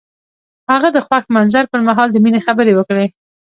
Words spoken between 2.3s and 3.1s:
خبرې وکړې.